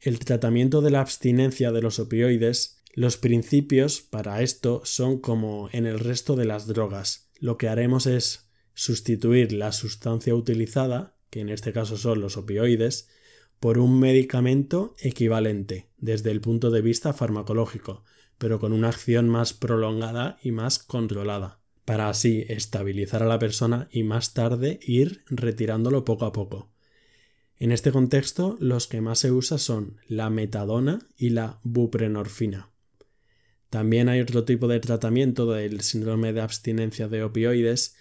El 0.00 0.18
tratamiento 0.20 0.82
de 0.82 0.90
la 0.90 1.00
abstinencia 1.00 1.72
de 1.72 1.82
los 1.82 1.98
opioides, 1.98 2.82
los 2.94 3.16
principios 3.16 4.00
para 4.00 4.40
esto 4.42 4.82
son 4.84 5.18
como 5.18 5.68
en 5.72 5.86
el 5.86 5.98
resto 5.98 6.36
de 6.36 6.44
las 6.44 6.66
drogas. 6.66 7.30
Lo 7.40 7.58
que 7.58 7.68
haremos 7.68 8.06
es 8.06 8.48
sustituir 8.74 9.52
la 9.52 9.72
sustancia 9.72 10.34
utilizada, 10.34 11.15
que 11.36 11.42
en 11.42 11.50
este 11.50 11.70
caso 11.70 11.98
son 11.98 12.22
los 12.22 12.38
opioides, 12.38 13.10
por 13.60 13.76
un 13.76 14.00
medicamento 14.00 14.94
equivalente 14.98 15.90
desde 15.98 16.30
el 16.30 16.40
punto 16.40 16.70
de 16.70 16.80
vista 16.80 17.12
farmacológico, 17.12 18.04
pero 18.38 18.58
con 18.58 18.72
una 18.72 18.88
acción 18.88 19.28
más 19.28 19.52
prolongada 19.52 20.38
y 20.42 20.50
más 20.50 20.78
controlada, 20.78 21.60
para 21.84 22.08
así 22.08 22.46
estabilizar 22.48 23.22
a 23.22 23.26
la 23.26 23.38
persona 23.38 23.86
y 23.92 24.02
más 24.02 24.32
tarde 24.32 24.80
ir 24.80 25.24
retirándolo 25.28 26.06
poco 26.06 26.24
a 26.24 26.32
poco. 26.32 26.70
En 27.58 27.70
este 27.70 27.92
contexto, 27.92 28.56
los 28.58 28.86
que 28.86 29.02
más 29.02 29.18
se 29.18 29.30
usan 29.30 29.58
son 29.58 29.98
la 30.08 30.30
metadona 30.30 31.00
y 31.18 31.28
la 31.28 31.60
buprenorfina. 31.64 32.70
También 33.68 34.08
hay 34.08 34.20
otro 34.20 34.44
tipo 34.44 34.68
de 34.68 34.80
tratamiento 34.80 35.52
del 35.52 35.82
síndrome 35.82 36.32
de 36.32 36.40
abstinencia 36.40 37.08
de 37.08 37.24
opioides 37.24 37.94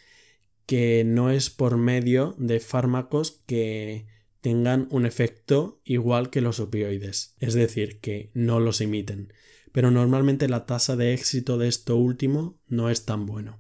que 0.66 1.04
no 1.06 1.30
es 1.30 1.50
por 1.50 1.78
medio 1.78 2.36
de 2.38 2.60
fármacos 2.60 3.44
que 3.46 4.08
tengan 4.42 4.88
un 4.92 5.06
efecto 5.06 5.82
igual 5.84 6.30
que 6.30 6.42
los 6.42 6.60
opioides, 6.60 7.36
es 7.40 7.54
decir, 7.54 8.00
que 8.00 8.30
no 8.34 8.60
los 8.60 8.82
imiten, 8.82 9.34
pero 9.72 9.92
normalmente 9.92 10.48
la 10.48 10.66
tasa 10.66 10.96
de 10.96 11.14
éxito 11.14 11.58
de 11.58 11.68
esto 11.68 11.98
último 11.98 12.60
no 12.68 12.90
es 12.90 13.06
tan 13.06 13.26
bueno. 13.26 13.60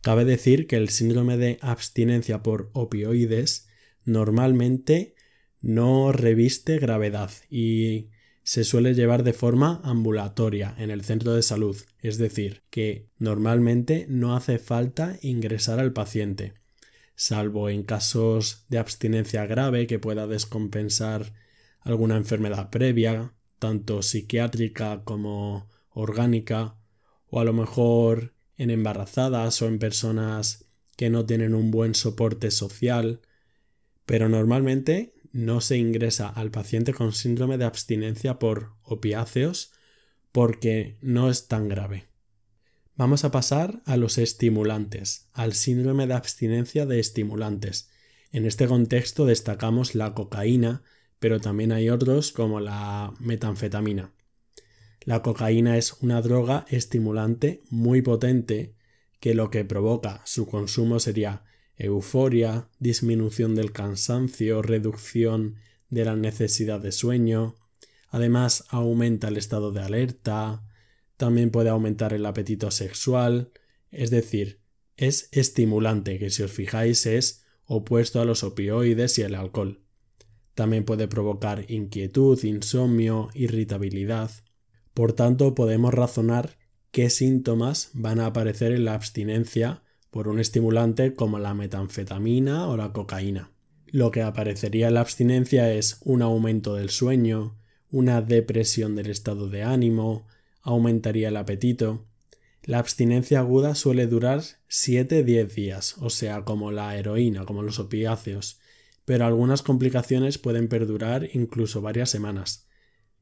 Cabe 0.00 0.24
decir 0.24 0.66
que 0.66 0.76
el 0.76 0.88
síndrome 0.88 1.36
de 1.36 1.58
abstinencia 1.60 2.42
por 2.42 2.70
opioides 2.72 3.68
normalmente 4.04 5.14
no 5.60 6.12
reviste 6.12 6.78
gravedad 6.78 7.30
y 7.50 8.10
se 8.46 8.62
suele 8.62 8.94
llevar 8.94 9.24
de 9.24 9.32
forma 9.32 9.80
ambulatoria 9.82 10.72
en 10.78 10.92
el 10.92 11.02
centro 11.02 11.34
de 11.34 11.42
salud, 11.42 11.76
es 12.00 12.16
decir, 12.16 12.62
que 12.70 13.08
normalmente 13.18 14.06
no 14.08 14.36
hace 14.36 14.60
falta 14.60 15.18
ingresar 15.20 15.80
al 15.80 15.92
paciente, 15.92 16.54
salvo 17.16 17.68
en 17.70 17.82
casos 17.82 18.64
de 18.68 18.78
abstinencia 18.78 19.44
grave 19.46 19.88
que 19.88 19.98
pueda 19.98 20.28
descompensar 20.28 21.32
alguna 21.80 22.16
enfermedad 22.16 22.70
previa, 22.70 23.34
tanto 23.58 24.00
psiquiátrica 24.00 25.02
como 25.02 25.68
orgánica, 25.90 26.76
o 27.26 27.40
a 27.40 27.44
lo 27.44 27.52
mejor 27.52 28.32
en 28.56 28.70
embarazadas 28.70 29.60
o 29.60 29.66
en 29.66 29.80
personas 29.80 30.66
que 30.96 31.10
no 31.10 31.26
tienen 31.26 31.52
un 31.52 31.72
buen 31.72 31.96
soporte 31.96 32.52
social, 32.52 33.22
pero 34.04 34.28
normalmente 34.28 35.15
no 35.36 35.60
se 35.60 35.76
ingresa 35.76 36.28
al 36.28 36.50
paciente 36.50 36.94
con 36.94 37.12
síndrome 37.12 37.58
de 37.58 37.66
abstinencia 37.66 38.38
por 38.38 38.72
opiáceos 38.82 39.70
porque 40.32 40.96
no 41.02 41.28
es 41.28 41.46
tan 41.46 41.68
grave. 41.68 42.06
Vamos 42.94 43.22
a 43.22 43.30
pasar 43.30 43.82
a 43.84 43.98
los 43.98 44.16
estimulantes, 44.16 45.28
al 45.34 45.52
síndrome 45.52 46.06
de 46.06 46.14
abstinencia 46.14 46.86
de 46.86 47.00
estimulantes. 47.00 47.90
En 48.32 48.46
este 48.46 48.66
contexto 48.66 49.26
destacamos 49.26 49.94
la 49.94 50.14
cocaína, 50.14 50.82
pero 51.18 51.38
también 51.38 51.70
hay 51.72 51.90
otros 51.90 52.32
como 52.32 52.58
la 52.60 53.12
metanfetamina. 53.20 54.14
La 55.02 55.20
cocaína 55.20 55.76
es 55.76 55.92
una 56.00 56.22
droga 56.22 56.64
estimulante 56.70 57.62
muy 57.68 58.00
potente 58.00 58.74
que 59.20 59.34
lo 59.34 59.50
que 59.50 59.66
provoca 59.66 60.22
su 60.24 60.46
consumo 60.46 60.98
sería 60.98 61.44
euforia, 61.76 62.68
disminución 62.78 63.54
del 63.54 63.72
cansancio, 63.72 64.62
reducción 64.62 65.56
de 65.90 66.04
la 66.04 66.16
necesidad 66.16 66.80
de 66.80 66.92
sueño. 66.92 67.54
Además, 68.08 68.64
aumenta 68.68 69.28
el 69.28 69.36
estado 69.36 69.72
de 69.72 69.80
alerta, 69.80 70.62
también 71.16 71.50
puede 71.50 71.70
aumentar 71.70 72.12
el 72.12 72.26
apetito 72.26 72.70
sexual, 72.70 73.50
es 73.90 74.10
decir, 74.10 74.60
es 74.96 75.28
estimulante, 75.32 76.18
que 76.18 76.30
si 76.30 76.42
os 76.42 76.52
fijáis 76.52 77.06
es 77.06 77.44
opuesto 77.64 78.20
a 78.20 78.24
los 78.24 78.42
opioides 78.42 79.18
y 79.18 79.22
el 79.22 79.34
alcohol. 79.34 79.80
También 80.54 80.84
puede 80.84 81.08
provocar 81.08 81.70
inquietud, 81.70 82.42
insomnio, 82.44 83.28
irritabilidad. 83.34 84.30
Por 84.94 85.12
tanto, 85.12 85.54
podemos 85.54 85.92
razonar 85.92 86.56
qué 86.90 87.10
síntomas 87.10 87.90
van 87.92 88.20
a 88.20 88.26
aparecer 88.26 88.72
en 88.72 88.86
la 88.86 88.94
abstinencia 88.94 89.82
por 90.16 90.28
un 90.28 90.40
estimulante 90.40 91.12
como 91.12 91.38
la 91.38 91.52
metanfetamina 91.52 92.68
o 92.68 92.78
la 92.78 92.94
cocaína. 92.94 93.50
Lo 93.84 94.10
que 94.10 94.22
aparecería 94.22 94.88
en 94.88 94.94
la 94.94 95.02
abstinencia 95.02 95.70
es 95.70 95.98
un 96.04 96.22
aumento 96.22 96.74
del 96.74 96.88
sueño, 96.88 97.58
una 97.90 98.22
depresión 98.22 98.96
del 98.96 99.10
estado 99.10 99.50
de 99.50 99.62
ánimo, 99.62 100.26
aumentaría 100.62 101.28
el 101.28 101.36
apetito. 101.36 102.06
La 102.62 102.78
abstinencia 102.78 103.40
aguda 103.40 103.74
suele 103.74 104.06
durar 104.06 104.40
7-10 104.70 105.52
días, 105.52 105.96
o 105.98 106.08
sea, 106.08 106.46
como 106.46 106.72
la 106.72 106.96
heroína, 106.96 107.44
como 107.44 107.62
los 107.62 107.78
opiáceos, 107.78 108.58
pero 109.04 109.26
algunas 109.26 109.60
complicaciones 109.60 110.38
pueden 110.38 110.68
perdurar 110.68 111.28
incluso 111.34 111.82
varias 111.82 112.08
semanas. 112.08 112.66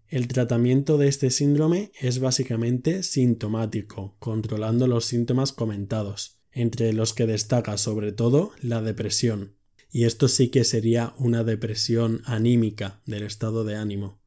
El 0.07 0.29
tratamiento 0.29 0.97
de 0.97 1.09
este 1.09 1.31
síndrome 1.31 1.91
es 2.01 2.21
básicamente 2.21 3.03
sintomático, 3.03 4.15
controlando 4.21 4.87
los 4.87 5.07
síntomas 5.07 5.53
comentados 5.53 6.44
entre 6.55 6.93
los 6.93 7.13
que 7.13 7.27
destaca 7.27 7.77
sobre 7.77 8.13
todo 8.13 8.53
la 8.63 8.81
depresión. 8.81 9.57
Y 9.91 10.05
esto 10.05 10.29
sí 10.29 10.49
que 10.49 10.65
sería 10.65 11.15
una 11.19 11.45
depresión 11.45 12.23
anímica 12.25 13.03
del 13.05 13.25
estado 13.25 13.65
de 13.65 13.77
ánimo. 13.77 14.21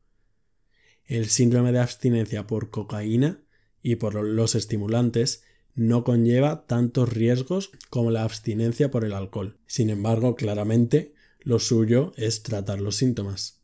El 1.06 1.28
síndrome 1.28 1.72
de 1.72 1.80
abstinencia 1.80 2.46
por 2.48 2.70
cocaína 2.70 3.42
y 3.82 3.96
por 3.96 4.14
los 4.16 4.56
estimulantes 4.56 5.44
no 5.74 6.04
conlleva 6.04 6.66
tantos 6.66 7.10
riesgos 7.10 7.72
como 7.90 8.12
la 8.12 8.24
abstinencia 8.24 8.92
por 8.92 9.06
el 9.06 9.14
alcohol. 9.14 9.58
Sin 9.68 9.90
embargo, 9.90 10.36
claramente 10.36 11.14
lo 11.40 11.60
suyo 11.60 12.14
es 12.18 12.44
tratar 12.44 12.82
los 12.82 12.98
síntomas. 12.98 13.62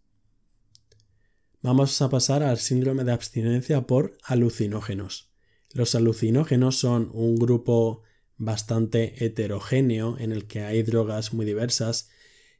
Vamos 1.62 2.01
a 2.01 2.10
pasar 2.10 2.43
al 2.43 2.60
síndrome 2.60 3.03
de 3.03 3.13
abstinencia 3.13 3.88
por 3.88 4.17
alucinógenos. 4.24 5.32
Los 5.72 5.96
alucinógenos 5.96 6.77
son 6.77 7.10
un 7.13 7.36
grupo 7.36 8.03
bastante 8.45 9.25
heterogéneo 9.25 10.17
en 10.19 10.31
el 10.31 10.47
que 10.47 10.62
hay 10.62 10.83
drogas 10.83 11.33
muy 11.33 11.45
diversas 11.45 12.09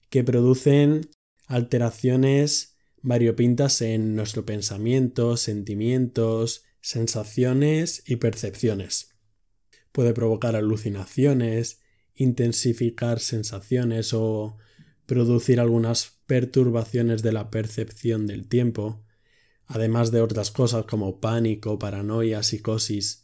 que 0.10 0.24
producen 0.24 1.10
alteraciones 1.48 2.78
variopintas 3.02 3.82
en 3.82 4.16
nuestro 4.16 4.46
pensamiento, 4.46 5.38
sentimientos, 5.38 6.64
sensaciones 6.82 8.04
y 8.06 8.16
percepciones. 8.16 9.16
Puede 9.92 10.14
provocar 10.14 10.56
alucinaciones, 10.56 11.82
intensificar 12.16 13.20
sensaciones 13.20 14.14
o 14.14 14.58
producir 15.06 15.60
algunas 15.60 16.22
perturbaciones 16.26 17.22
de 17.22 17.32
la 17.32 17.50
percepción 17.50 18.26
del 18.26 18.48
tiempo, 18.48 19.04
además 19.66 20.12
de 20.12 20.22
otras 20.22 20.52
cosas 20.52 20.86
como 20.86 21.20
pánico, 21.20 21.78
paranoia, 21.80 22.44
psicosis. 22.44 23.23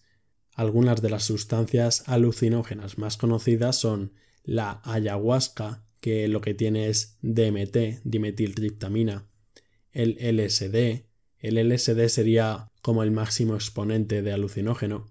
Algunas 0.60 1.02
de 1.02 1.10
las 1.10 1.24
sustancias 1.24 2.04
alucinógenas 2.06 2.98
más 2.98 3.16
conocidas 3.16 3.78
son 3.78 4.12
la 4.44 4.82
ayahuasca, 4.84 5.86
que 6.02 6.28
lo 6.28 6.42
que 6.42 6.54
tiene 6.54 6.90
es 6.90 7.18
DMT, 7.22 8.04
dimetiltriptamina, 8.04 9.30
el 9.94 10.18
LSD, 10.20 11.06
el 11.38 11.58
LSD 11.58 12.10
sería 12.10 12.68
como 12.82 13.04
el 13.04 13.12
máximo 13.12 13.56
exponente 13.56 14.22
de 14.22 14.34
alucinógeno. 14.34 15.10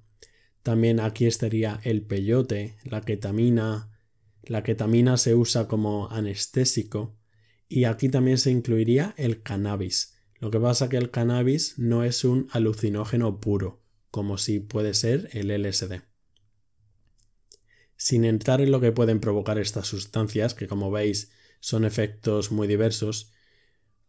También 0.62 1.00
aquí 1.00 1.24
estaría 1.24 1.80
el 1.82 2.02
peyote, 2.02 2.76
la 2.84 3.00
ketamina. 3.00 3.90
La 4.42 4.62
ketamina 4.62 5.16
se 5.16 5.34
usa 5.34 5.66
como 5.66 6.10
anestésico 6.10 7.16
y 7.70 7.84
aquí 7.84 8.10
también 8.10 8.36
se 8.36 8.50
incluiría 8.50 9.14
el 9.16 9.40
cannabis. 9.42 10.14
Lo 10.40 10.50
que 10.50 10.60
pasa 10.60 10.90
que 10.90 10.98
el 10.98 11.10
cannabis 11.10 11.78
no 11.78 12.04
es 12.04 12.24
un 12.24 12.48
alucinógeno 12.52 13.40
puro, 13.40 13.80
como 14.18 14.36
si 14.36 14.58
puede 14.58 14.94
ser 14.94 15.30
el 15.30 15.52
LSD. 15.52 16.02
Sin 17.96 18.24
entrar 18.24 18.60
en 18.60 18.72
lo 18.72 18.80
que 18.80 18.90
pueden 18.90 19.20
provocar 19.20 19.60
estas 19.60 19.86
sustancias, 19.86 20.54
que 20.54 20.66
como 20.66 20.90
veis 20.90 21.30
son 21.60 21.84
efectos 21.84 22.50
muy 22.50 22.66
diversos, 22.66 23.30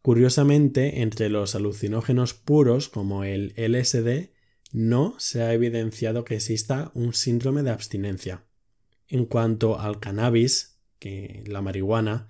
curiosamente 0.02 1.04
entre 1.04 1.30
los 1.30 1.54
alucinógenos 1.54 2.34
puros 2.34 2.90
como 2.90 3.24
el 3.24 3.54
LSD 3.56 4.32
no 4.72 5.14
se 5.20 5.44
ha 5.44 5.54
evidenciado 5.54 6.24
que 6.24 6.38
exista 6.38 6.90
un 6.96 7.14
síndrome 7.14 7.62
de 7.62 7.70
abstinencia. 7.70 8.46
En 9.08 9.28
cuanto 9.28 9.80
al 9.80 10.00
cannabis, 10.00 10.80
que 10.98 11.44
la 11.46 11.62
marihuana, 11.62 12.30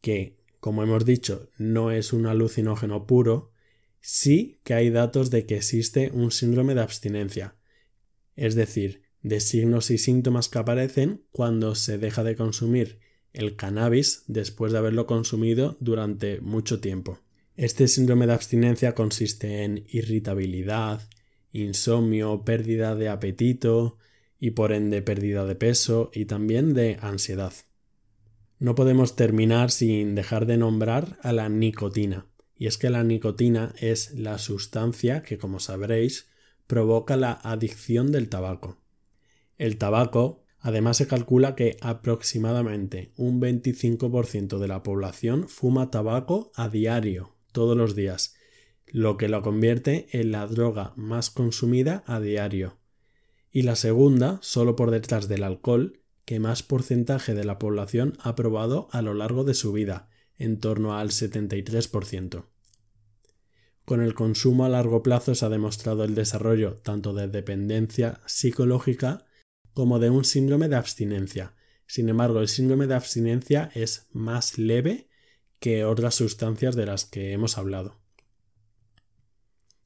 que 0.00 0.40
como 0.58 0.82
hemos 0.82 1.04
dicho 1.04 1.50
no 1.56 1.92
es 1.92 2.12
un 2.12 2.26
alucinógeno 2.26 3.06
puro, 3.06 3.51
sí 4.02 4.60
que 4.64 4.74
hay 4.74 4.90
datos 4.90 5.30
de 5.30 5.46
que 5.46 5.56
existe 5.56 6.10
un 6.12 6.30
síndrome 6.30 6.74
de 6.74 6.82
abstinencia, 6.82 7.54
es 8.36 8.54
decir, 8.54 9.02
de 9.22 9.40
signos 9.40 9.90
y 9.90 9.98
síntomas 9.98 10.48
que 10.48 10.58
aparecen 10.58 11.22
cuando 11.30 11.74
se 11.74 11.96
deja 11.96 12.24
de 12.24 12.36
consumir 12.36 12.98
el 13.32 13.56
cannabis 13.56 14.24
después 14.26 14.72
de 14.72 14.78
haberlo 14.78 15.06
consumido 15.06 15.76
durante 15.80 16.40
mucho 16.40 16.80
tiempo. 16.80 17.20
Este 17.56 17.88
síndrome 17.88 18.26
de 18.26 18.32
abstinencia 18.34 18.94
consiste 18.94 19.62
en 19.62 19.84
irritabilidad, 19.88 21.08
insomnio, 21.52 22.44
pérdida 22.44 22.94
de 22.94 23.08
apetito 23.08 23.98
y 24.38 24.50
por 24.50 24.72
ende 24.72 25.02
pérdida 25.02 25.44
de 25.44 25.54
peso 25.54 26.10
y 26.12 26.24
también 26.24 26.74
de 26.74 26.98
ansiedad. 27.00 27.52
No 28.58 28.74
podemos 28.74 29.16
terminar 29.16 29.70
sin 29.70 30.14
dejar 30.14 30.46
de 30.46 30.56
nombrar 30.56 31.18
a 31.22 31.32
la 31.32 31.48
nicotina. 31.48 32.26
Y 32.56 32.66
es 32.66 32.78
que 32.78 32.90
la 32.90 33.04
nicotina 33.04 33.74
es 33.80 34.12
la 34.14 34.38
sustancia 34.38 35.22
que, 35.22 35.38
como 35.38 35.58
sabréis, 35.58 36.28
provoca 36.66 37.16
la 37.16 37.32
adicción 37.32 38.12
del 38.12 38.28
tabaco. 38.28 38.78
El 39.58 39.78
tabaco, 39.78 40.44
además, 40.60 40.96
se 40.96 41.06
calcula 41.06 41.54
que 41.54 41.76
aproximadamente 41.80 43.12
un 43.16 43.40
25% 43.40 44.58
de 44.58 44.68
la 44.68 44.82
población 44.82 45.48
fuma 45.48 45.90
tabaco 45.90 46.52
a 46.54 46.68
diario, 46.68 47.34
todos 47.52 47.76
los 47.76 47.94
días, 47.94 48.34
lo 48.86 49.16
que 49.16 49.28
lo 49.28 49.42
convierte 49.42 50.06
en 50.12 50.32
la 50.32 50.46
droga 50.46 50.92
más 50.96 51.30
consumida 51.30 52.04
a 52.06 52.20
diario. 52.20 52.78
Y 53.50 53.62
la 53.62 53.76
segunda, 53.76 54.38
solo 54.42 54.76
por 54.76 54.90
detrás 54.90 55.28
del 55.28 55.44
alcohol, 55.44 56.00
que 56.24 56.40
más 56.40 56.62
porcentaje 56.62 57.34
de 57.34 57.44
la 57.44 57.58
población 57.58 58.16
ha 58.20 58.34
probado 58.34 58.88
a 58.92 59.02
lo 59.02 59.14
largo 59.14 59.44
de 59.44 59.54
su 59.54 59.72
vida, 59.72 60.08
en 60.42 60.58
torno 60.58 60.96
al 60.96 61.10
73%. 61.10 62.44
Con 63.84 64.00
el 64.00 64.14
consumo 64.14 64.64
a 64.64 64.68
largo 64.68 65.02
plazo 65.02 65.34
se 65.34 65.44
ha 65.44 65.48
demostrado 65.48 66.04
el 66.04 66.14
desarrollo 66.14 66.74
tanto 66.82 67.14
de 67.14 67.28
dependencia 67.28 68.20
psicológica 68.26 69.26
como 69.72 69.98
de 69.98 70.10
un 70.10 70.24
síndrome 70.24 70.68
de 70.68 70.76
abstinencia. 70.76 71.54
Sin 71.86 72.08
embargo, 72.08 72.40
el 72.40 72.48
síndrome 72.48 72.86
de 72.86 72.94
abstinencia 72.94 73.70
es 73.74 74.06
más 74.12 74.58
leve 74.58 75.08
que 75.58 75.84
otras 75.84 76.14
sustancias 76.14 76.74
de 76.74 76.86
las 76.86 77.04
que 77.04 77.32
hemos 77.32 77.58
hablado. 77.58 78.00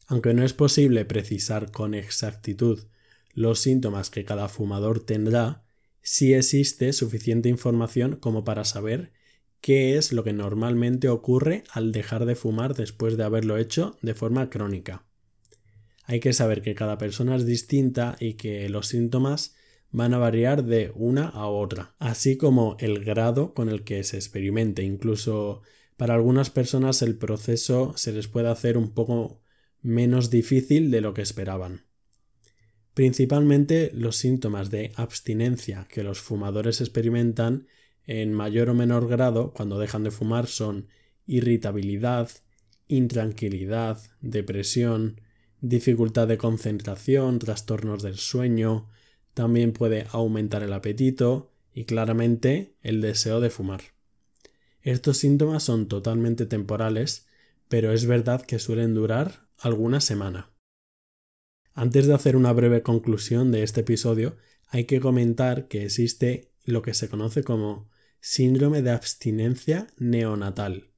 Aunque 0.07 0.35
no 0.35 0.45
es 0.45 0.53
posible 0.53 1.05
precisar 1.05 1.73
con 1.73 1.95
exactitud 1.95 2.87
los 3.33 3.61
síntomas 3.61 4.09
que 4.09 4.25
cada 4.25 4.49
fumador 4.49 5.01
tendrá, 5.01 5.65
sí 6.01 6.33
existe 6.33 6.93
suficiente 6.93 7.49
información 7.49 8.17
como 8.17 8.45
para 8.45 8.65
saber 8.65 9.13
qué 9.61 9.97
es 9.97 10.13
lo 10.13 10.25
que 10.25 10.33
normalmente 10.33 11.09
ocurre 11.09 11.65
al 11.73 11.93
dejar 11.93 12.27
de 12.27 12.35
fumar 12.35 12.75
después 12.75 13.17
de 13.17 13.25
haberlo 13.25 13.57
hecho 13.57 13.97
de 14.03 14.15
forma 14.15 14.51
crónica. 14.51 15.07
Hay 16.05 16.21
que 16.21 16.33
saber 16.33 16.63
que 16.63 16.75
cada 16.75 16.99
persona 16.99 17.35
es 17.37 17.47
distinta 17.47 18.17
y 18.21 18.35
que 18.35 18.69
los 18.69 18.87
síntomas 18.87 19.57
van 19.91 20.15
a 20.15 20.19
variar 20.19 20.65
de 20.65 20.93
una 20.95 21.29
a 21.29 21.47
otra, 21.47 21.95
así 21.99 22.37
como 22.37 22.77
el 22.81 23.05
grado 23.05 23.55
con 23.55 23.69
el 23.69 23.83
que 23.83 24.05
se 24.05 24.17
experimente. 24.17 24.83
Incluso 24.83 25.63
para 25.97 26.15
algunas 26.15 26.51
personas 26.51 27.03
el 27.03 27.17
proceso 27.17 27.95
se 27.97 28.13
les 28.13 28.29
puede 28.29 28.49
hacer 28.49 28.77
un 28.77 28.93
poco 28.93 29.41
menos 29.83 30.31
difícil 30.31 30.91
de 30.91 31.01
lo 31.01 31.15
que 31.15 31.23
esperaban. 31.23 31.87
Principalmente 32.95 33.91
los 33.93 34.17
síntomas 34.17 34.71
de 34.71 34.93
abstinencia 34.97 35.87
que 35.91 36.03
los 36.03 36.21
fumadores 36.21 36.81
experimentan 36.81 37.67
en 38.07 38.33
mayor 38.33 38.71
o 38.71 38.75
menor 38.75 39.09
grado 39.09 39.53
cuando 39.53 39.79
dejan 39.79 40.05
de 40.05 40.11
fumar 40.11 40.47
son 40.47 40.89
irritabilidad, 41.27 42.31
intranquilidad, 42.89 44.01
depresión, 44.21 45.21
dificultad 45.61 46.29
de 46.29 46.39
concentración, 46.39 47.39
trastornos 47.39 48.03
del 48.03 48.17
sueño, 48.17 48.89
también 49.35 49.73
puede 49.73 50.07
aumentar 50.11 50.63
el 50.63 50.73
apetito 50.73 51.53
y 51.75 51.85
claramente 51.85 52.77
el 52.83 53.01
deseo 53.01 53.41
de 53.41 53.51
fumar. 53.51 53.83
Estos 54.83 55.19
síntomas 55.19 55.65
son 55.65 55.89
totalmente 55.89 56.47
temporales, 56.47 57.27
pero 57.69 57.93
es 57.93 58.07
verdad 58.07 58.43
que 58.43 58.59
suelen 58.59 58.95
durar 58.95 59.49
alguna 59.59 60.01
semana. 60.01 60.53
Antes 61.75 62.07
de 62.07 62.15
hacer 62.15 62.37
una 62.37 62.53
breve 62.53 62.83
conclusión 62.83 63.51
de 63.51 63.63
este 63.63 63.81
episodio, 63.81 64.37
hay 64.69 64.85
que 64.85 65.01
comentar 65.01 65.69
que 65.69 65.85
existe 65.85 66.53
lo 66.65 66.83
que 66.83 66.95
se 66.95 67.09
conoce 67.09 67.43
como 67.45 67.91
síndrome 68.29 68.83
de 68.83 68.91
abstinencia 68.91 69.87
neonatal. 69.99 70.91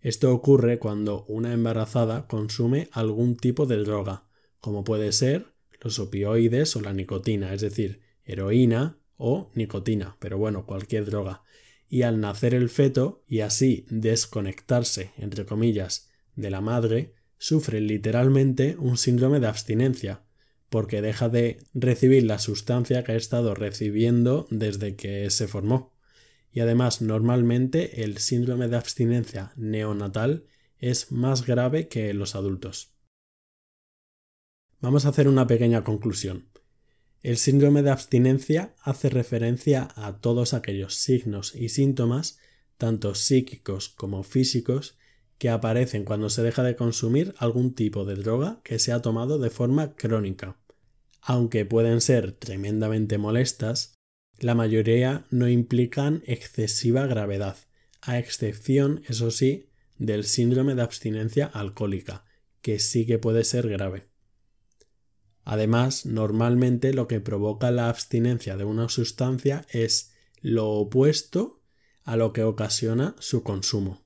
Esto 0.00 0.34
ocurre 0.34 0.80
cuando 0.80 1.24
una 1.26 1.52
embarazada 1.52 2.26
consume 2.26 2.88
algún 2.90 3.36
tipo 3.36 3.66
de 3.66 3.76
droga, 3.76 4.26
como 4.58 4.82
puede 4.82 5.12
ser 5.12 5.54
los 5.80 6.00
opioides 6.00 6.74
o 6.74 6.80
la 6.80 6.92
nicotina, 6.92 7.54
es 7.54 7.60
decir, 7.60 8.00
heroína 8.24 8.98
o 9.16 9.52
nicotina, 9.54 10.16
pero 10.18 10.36
bueno, 10.36 10.66
cualquier 10.66 11.04
droga. 11.04 11.44
Y 11.88 12.02
al 12.02 12.20
nacer 12.20 12.54
el 12.54 12.68
feto 12.68 13.22
y 13.28 13.40
así 13.40 13.86
desconectarse, 13.88 15.12
entre 15.16 15.46
comillas, 15.46 16.10
de 16.34 16.50
la 16.50 16.60
madre, 16.60 17.14
sufre 17.38 17.80
literalmente 17.80 18.74
un 18.80 18.96
síndrome 18.96 19.38
de 19.38 19.46
abstinencia, 19.46 20.24
porque 20.70 21.02
deja 21.02 21.28
de 21.28 21.58
recibir 21.72 22.24
la 22.24 22.40
sustancia 22.40 23.04
que 23.04 23.12
ha 23.12 23.16
estado 23.16 23.54
recibiendo 23.54 24.48
desde 24.50 24.96
que 24.96 25.30
se 25.30 25.46
formó. 25.46 25.93
Y 26.54 26.60
además, 26.60 27.02
normalmente 27.02 28.04
el 28.04 28.18
síndrome 28.18 28.68
de 28.68 28.76
abstinencia 28.76 29.52
neonatal 29.56 30.44
es 30.78 31.10
más 31.10 31.44
grave 31.44 31.88
que 31.88 32.14
los 32.14 32.36
adultos. 32.36 32.94
Vamos 34.80 35.04
a 35.04 35.08
hacer 35.08 35.26
una 35.26 35.48
pequeña 35.48 35.82
conclusión. 35.82 36.48
El 37.22 37.38
síndrome 37.38 37.82
de 37.82 37.90
abstinencia 37.90 38.76
hace 38.80 39.08
referencia 39.08 39.88
a 39.96 40.20
todos 40.20 40.54
aquellos 40.54 40.94
signos 40.94 41.56
y 41.56 41.70
síntomas, 41.70 42.38
tanto 42.78 43.16
psíquicos 43.16 43.88
como 43.88 44.22
físicos, 44.22 44.96
que 45.38 45.48
aparecen 45.50 46.04
cuando 46.04 46.30
se 46.30 46.42
deja 46.44 46.62
de 46.62 46.76
consumir 46.76 47.34
algún 47.38 47.74
tipo 47.74 48.04
de 48.04 48.14
droga 48.14 48.60
que 48.62 48.78
se 48.78 48.92
ha 48.92 49.02
tomado 49.02 49.40
de 49.40 49.50
forma 49.50 49.96
crónica. 49.96 50.60
Aunque 51.20 51.64
pueden 51.64 52.00
ser 52.00 52.30
tremendamente 52.30 53.18
molestas, 53.18 53.93
la 54.38 54.54
mayoría 54.54 55.24
no 55.30 55.48
implican 55.48 56.22
excesiva 56.26 57.06
gravedad, 57.06 57.56
a 58.00 58.18
excepción, 58.18 59.02
eso 59.08 59.30
sí, 59.30 59.68
del 59.98 60.24
síndrome 60.24 60.74
de 60.74 60.82
abstinencia 60.82 61.46
alcohólica, 61.46 62.24
que 62.60 62.78
sí 62.78 63.06
que 63.06 63.18
puede 63.18 63.44
ser 63.44 63.68
grave. 63.68 64.08
Además, 65.44 66.06
normalmente 66.06 66.94
lo 66.94 67.06
que 67.06 67.20
provoca 67.20 67.70
la 67.70 67.88
abstinencia 67.88 68.56
de 68.56 68.64
una 68.64 68.88
sustancia 68.88 69.66
es 69.70 70.12
lo 70.40 70.70
opuesto 70.70 71.62
a 72.02 72.16
lo 72.16 72.32
que 72.32 72.42
ocasiona 72.42 73.14
su 73.18 73.42
consumo. 73.42 74.03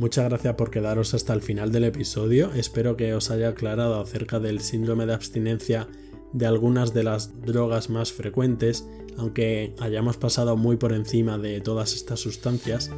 Muchas 0.00 0.30
gracias 0.30 0.54
por 0.54 0.70
quedaros 0.70 1.12
hasta 1.12 1.34
el 1.34 1.42
final 1.42 1.72
del 1.72 1.84
episodio. 1.84 2.54
Espero 2.54 2.96
que 2.96 3.12
os 3.12 3.30
haya 3.30 3.50
aclarado 3.50 4.00
acerca 4.00 4.40
del 4.40 4.60
síndrome 4.60 5.04
de 5.04 5.12
abstinencia 5.12 5.88
de 6.32 6.46
algunas 6.46 6.94
de 6.94 7.02
las 7.02 7.42
drogas 7.42 7.90
más 7.90 8.10
frecuentes, 8.10 8.88
aunque 9.18 9.74
hayamos 9.78 10.16
pasado 10.16 10.56
muy 10.56 10.78
por 10.78 10.94
encima 10.94 11.36
de 11.36 11.60
todas 11.60 11.94
estas 11.94 12.18
sustancias. 12.18 12.90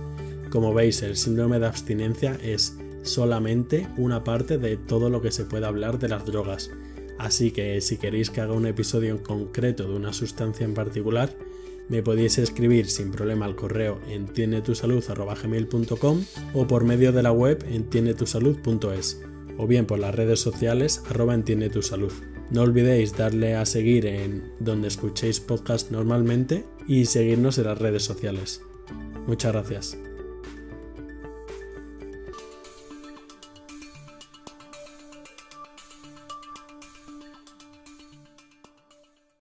Como 0.53 0.73
veis, 0.75 1.03
el 1.03 1.17
síndrome 1.17 1.59
de 1.59 1.67
abstinencia 1.67 2.39
es 2.41 2.79
solamente 3.03 3.89
una 3.97 4.23
parte 4.23 4.57
de 4.57 4.77
todo 4.77 5.11
lo 5.11 5.21
que 5.21 5.33
se 5.33 5.45
puede 5.45 5.67
hablar 5.67 5.99
de 5.99 6.09
las 6.09 6.25
drogas. 6.25 6.71
Así 7.19 7.51
que 7.51 7.81
si 7.81 7.97
queréis 7.97 8.31
que 8.31 8.43
haga 8.43 8.53
un 8.53 8.67
episodio 8.67 9.11
en 9.11 9.19
concreto 9.19 9.89
de 9.89 9.97
una 9.97 10.13
sustancia 10.13 10.65
en 10.65 10.75
particular, 10.75 11.31
me 11.89 12.03
podéis 12.03 12.39
escribir 12.39 12.89
sin 12.89 13.11
problema 13.11 13.47
al 13.47 13.57
correo 13.57 14.01
entiendetusalud.gmail.com 14.09 16.25
o 16.55 16.67
por 16.67 16.85
medio 16.85 17.13
de 17.13 17.23
la 17.23 17.33
web 17.33 17.65
entiendetusalud.es 17.69 19.23
o 19.59 19.67
bien 19.67 19.87
por 19.87 19.99
las 19.99 20.15
redes 20.15 20.41
sociales 20.41 21.03
arroba 21.09 21.35
entiendetusalud. 21.35 22.13
No 22.51 22.63
olvidéis 22.63 23.17
darle 23.17 23.55
a 23.55 23.65
seguir 23.65 24.07
en 24.07 24.53
donde 24.61 24.89
escuchéis 24.89 25.41
podcast 25.41 25.91
normalmente 25.91 26.65
y 26.87 27.07
seguirnos 27.07 27.59
en 27.59 27.65
las 27.65 27.79
redes 27.79 28.05
sociales. 28.05 28.63
Muchas 29.27 29.53
gracias. 29.53 30.12